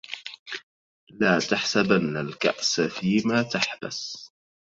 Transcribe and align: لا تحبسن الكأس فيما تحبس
لا 1.09 1.39
تحبسن 1.39 2.17
الكأس 2.17 2.81
فيما 2.81 3.41
تحبس 3.41 4.31